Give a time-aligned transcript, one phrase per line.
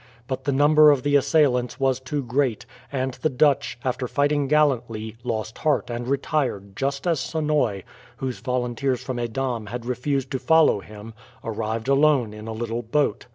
[0.27, 5.15] But the number of the assailants was too great, and the Dutch, after fighting gallantly,
[5.23, 7.83] lost heart and retired just as Sonoy,
[8.17, 13.27] whose volunteers from Edam had refused to follow him, arrived alone in a little boat.